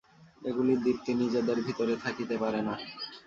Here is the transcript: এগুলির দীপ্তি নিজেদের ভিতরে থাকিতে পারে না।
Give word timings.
এগুলির 0.41 0.79
দীপ্তি 0.83 1.11
নিজেদের 1.13 1.57
ভিতরে 1.67 1.93
থাকিতে 2.03 2.35
পারে 2.37 2.59
না। 2.67 2.73